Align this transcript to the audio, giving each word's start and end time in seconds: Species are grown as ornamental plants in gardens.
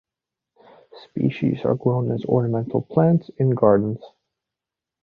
Species 1.09 1.63
are 1.63 1.75
grown 1.75 2.11
as 2.11 2.25
ornamental 2.25 2.81
plants 2.81 3.29
in 3.37 3.51
gardens. 3.51 3.99